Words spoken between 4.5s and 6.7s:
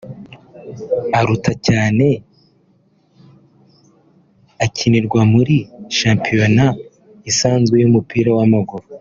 akinirwa muri shampiyona